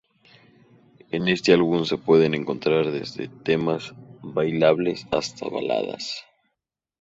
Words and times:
En 1.11 1.27
este 1.27 1.53
álbum 1.53 1.85
se 1.85 1.95
pueden 1.95 2.33
encontrar 2.33 2.89
desde 2.89 3.27
temas 3.27 3.93
bailables 4.23 5.05
hasta 5.11 5.47
baladas. 5.47 6.23